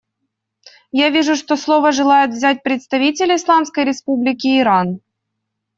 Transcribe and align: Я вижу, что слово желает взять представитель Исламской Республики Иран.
Я 0.91 1.09
вижу, 1.11 1.35
что 1.35 1.55
слово 1.55 1.91
желает 1.91 2.31
взять 2.31 2.63
представитель 2.63 3.35
Исламской 3.35 3.83
Республики 3.85 4.57
Иран. 4.59 5.01